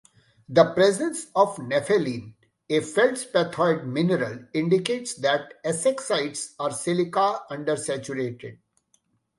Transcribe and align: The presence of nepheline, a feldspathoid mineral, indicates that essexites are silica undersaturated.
The 0.49 0.73
presence 0.73 1.27
of 1.35 1.57
nepheline, 1.57 2.33
a 2.67 2.79
feldspathoid 2.79 3.85
mineral, 3.85 4.45
indicates 4.51 5.13
that 5.21 5.53
essexites 5.63 6.55
are 6.57 6.71
silica 6.71 7.43
undersaturated. 7.51 8.57